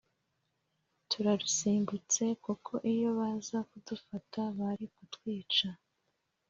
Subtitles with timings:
[1.09, 5.69] turarusimbutse kuko iyo baza kudufata bari kutwica